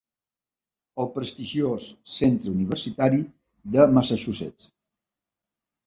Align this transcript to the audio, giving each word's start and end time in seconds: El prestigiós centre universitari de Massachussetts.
El 1.03 1.09
prestigiós 1.17 1.91
centre 2.15 2.55
universitari 2.55 3.23
de 3.79 3.89
Massachussetts. 3.97 4.77